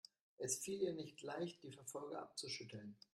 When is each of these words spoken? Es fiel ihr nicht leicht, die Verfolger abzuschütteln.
Es 0.39 0.57
fiel 0.57 0.81
ihr 0.81 0.93
nicht 0.93 1.21
leicht, 1.21 1.61
die 1.61 1.71
Verfolger 1.71 2.23
abzuschütteln. 2.23 2.97